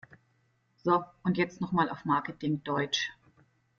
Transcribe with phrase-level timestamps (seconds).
[0.83, 3.11] So, und jetzt noch mal auf Marketing-Deutsch!